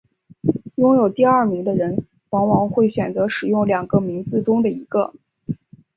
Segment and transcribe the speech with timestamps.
[0.77, 5.13] 拥有第二名的人往往会选择使用两个名字中的一个。